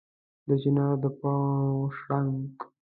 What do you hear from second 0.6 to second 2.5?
چنار د پاڼو شرنګ